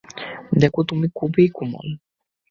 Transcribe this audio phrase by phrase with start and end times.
[0.53, 1.87] দেখো, তুমি খুবই কোমল।